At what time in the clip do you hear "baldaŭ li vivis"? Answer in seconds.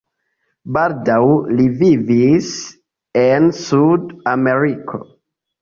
0.77-2.49